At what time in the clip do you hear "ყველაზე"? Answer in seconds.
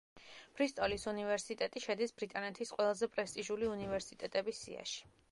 2.77-3.09